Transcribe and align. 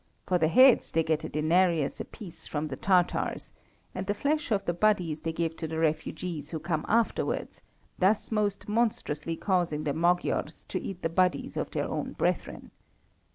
For 0.25 0.39
the 0.39 0.47
heads 0.47 0.91
they 0.91 1.03
get 1.03 1.23
a 1.25 1.29
denarius 1.29 1.99
a 2.01 2.05
piece 2.05 2.47
from 2.47 2.69
the 2.69 2.75
Tatars, 2.75 3.53
and 3.93 4.07
the 4.07 4.15
flesh 4.15 4.49
of 4.51 4.65
the 4.65 4.73
bodies 4.73 5.21
they 5.21 5.31
give 5.31 5.55
to 5.57 5.67
the 5.67 5.77
refugees 5.77 6.49
who 6.49 6.57
come 6.59 6.85
afterwards, 6.87 7.61
thus 7.99 8.31
most 8.31 8.67
monstrously 8.67 9.35
causing 9.35 9.83
the 9.83 9.93
Magyars 9.93 10.65
to 10.69 10.81
eat 10.81 11.03
the 11.03 11.09
bodies 11.09 11.55
of 11.55 11.69
their 11.69 11.85
own 11.85 12.13
brethren. 12.13 12.71